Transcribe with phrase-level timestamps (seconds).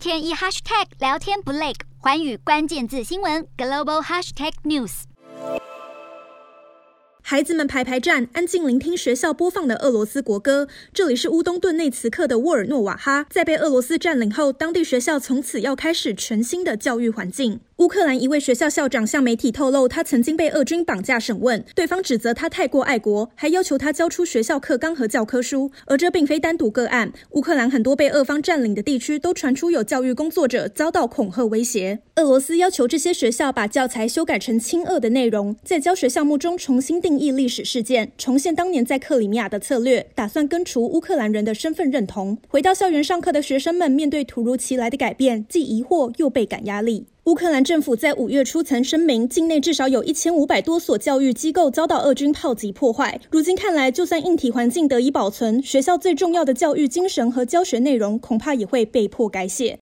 [0.00, 5.02] 天一 hashtag 聊天不累，环宇关键字新闻 global hashtag news。
[7.20, 10.66] 孩子们排排站，安静聆听学校播放的俄罗斯国歌。
[10.94, 17.60] 这里是乌东顿内茨克的沃尔诺瓦哈，在被俄罗斯占领后，当地学校从此要开始全新的教育环境。
[17.80, 25.70] 乌克兰一位学校校长向媒体透露，他曾经被俄军绑架审问，对方指责他太过爱国，还要求他交出学校课纲和教科书。
[25.86, 32.00] 而这并非单独个案，乌克兰很多被俄方占领的地区都传出有教育工作者遭到恐吓威胁。
[32.16, 42.36] 俄罗斯要求这些学校把教材修改成亲俄的内容，在教学项目中重新定义历史事件，重现当年在克里米亚的策略，打算根除乌克兰人的身份认同。
[42.48, 47.06] 回到校园上课的学生们面对突如其来的改变，既疑惑又倍感压力。
[47.30, 53.20] 乌克兰政府在五月初曾声明，境内至少有一千五百多所教育机构遭到俄军炮击破坏。
[53.30, 59.78] 如今看来，就算硬体环境得以保存，学校最重要的教育精神和教学内容恐怕也会被迫改写。